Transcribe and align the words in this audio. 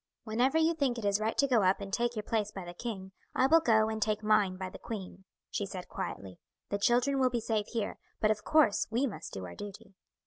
"Whenever 0.23 0.57
you 0.57 0.73
think 0.73 0.97
it 0.97 1.05
is 1.05 1.19
right 1.19 1.37
to 1.37 1.45
go 1.47 1.61
up 1.61 1.79
and 1.79 1.93
take 1.93 2.15
your 2.15 2.23
place 2.23 2.49
by 2.49 2.65
the 2.65 2.73
king 2.73 3.11
I 3.35 3.45
will 3.45 3.59
go 3.59 3.87
and 3.87 4.01
take 4.01 4.23
mine 4.23 4.57
by 4.57 4.71
the 4.71 4.79
queen," 4.79 5.25
she 5.51 5.67
said 5.67 5.87
quietly. 5.89 6.39
"The 6.69 6.79
children 6.79 7.19
will 7.19 7.29
be 7.29 7.39
safe 7.39 7.67
here; 7.67 7.99
but 8.19 8.31
of 8.31 8.43
course 8.43 8.87
we 8.89 9.05
must 9.05 9.31
do 9.33 9.45
our 9.45 9.53
duty." 9.53 9.93